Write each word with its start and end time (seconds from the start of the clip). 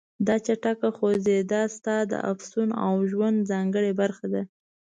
دا 0.27 0.35
چټکه 0.45 0.89
خوځېدا 0.97 1.61
ستا 1.75 1.97
د 2.11 2.13
افسون 2.31 2.69
او 2.85 2.93
ژوند 3.11 3.37
ځانګړې 3.51 3.91
برخه 4.01 4.25
ده. 4.33 4.41